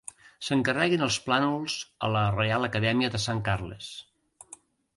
[0.45, 1.75] S'encarreguen els plànols
[2.07, 3.95] a la Reial Acadèmia de Sant Carles.